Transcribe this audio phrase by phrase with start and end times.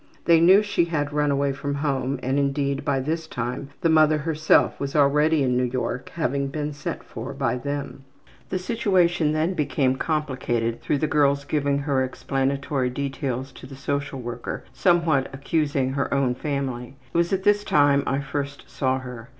[0.25, 4.17] They knew she had run away from home and, indeed, by this time the mother
[4.17, 8.03] herself was already in New York, having been sent for by them.
[8.49, 13.75] The situation then became more complicated through the girl's giving more explanatory details to the
[13.75, 16.95] social worker, somewhat accusing her own family.
[17.13, 19.29] It was at this time I first saw her.